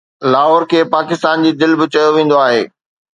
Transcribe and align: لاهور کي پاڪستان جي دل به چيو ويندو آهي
لاهور 0.35 0.63
کي 0.71 0.79
پاڪستان 0.95 1.37
جي 1.47 1.51
دل 1.63 1.71
به 1.79 1.85
چيو 1.93 2.09
ويندو 2.15 2.37
آهي 2.47 2.63